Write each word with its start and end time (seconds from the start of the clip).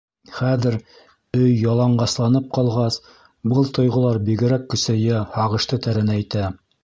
Хәҙер, 0.35 0.77
өй 1.39 1.49
яланғасланып 1.63 2.47
ҡалғас, 2.57 2.97
был 3.53 3.69
тойғолар 3.79 4.19
бигерәк 4.31 4.67
көсәйә, 4.75 5.23
һағышты 5.37 5.83
тәрәнәйтә. 5.89 6.49